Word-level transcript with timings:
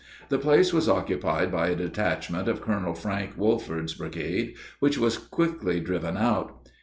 The 0.29 0.39
place 0.39 0.73
was 0.73 0.89
occupied 0.89 1.51
by 1.51 1.67
a 1.67 1.75
detachment 1.75 2.47
of 2.47 2.59
Colonel 2.59 2.95
Frank 2.95 3.37
Wolford's 3.37 3.93
brigade, 3.93 4.55
which 4.79 4.97
was 4.97 5.19
quickly 5.19 5.79
driven 5.79 6.17
out. 6.17 6.65